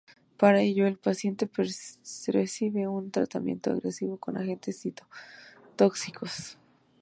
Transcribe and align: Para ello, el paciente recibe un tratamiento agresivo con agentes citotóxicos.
Para 0.35 0.61
ello, 0.61 0.87
el 0.87 0.97
paciente 0.97 1.47
recibe 2.25 2.87
un 2.87 3.11
tratamiento 3.11 3.69
agresivo 3.69 4.17
con 4.17 4.35
agentes 4.35 4.79
citotóxicos. 4.81 6.57